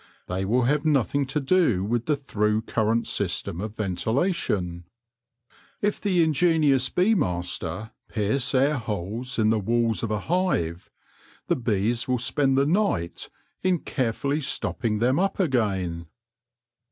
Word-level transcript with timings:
They 0.25 0.45
will 0.45 0.63
have 0.63 0.83
nothing 0.83 1.27
to 1.27 1.39
do 1.39 1.83
with 1.83 2.07
the 2.07 2.15
through 2.17 2.63
current 2.63 3.05
system 3.05 3.61
of 3.61 3.75
ventilation 3.75 4.85
9 5.49 5.53
If 5.81 6.01
the 6.01 6.23
ingenious 6.23 6.89
bee 6.89 7.13
master 7.13 7.91
pierce 8.07 8.55
air 8.55 8.77
holes 8.79 9.37
in 9.37 9.51
the 9.51 9.57
64 9.57 9.61
THE 9.61 9.61
LORE 9.61 9.61
OF 9.61 9.67
THE 9.67 9.75
HONEY 9.75 9.75
BEE 9.77 9.85
walls 9.85 10.03
of 10.03 10.11
a 10.11 10.65
hive, 10.65 10.89
the 11.49 11.55
bees 11.55 12.07
will 12.07 12.17
spend 12.17 12.57
the 12.57 12.65
night 12.65 13.29
in 13.61 13.77
care 13.77 14.13
fully 14.13 14.41
stopping 14.41 14.97
them 14.97 15.19
up 15.19 15.39
again. 15.39 16.07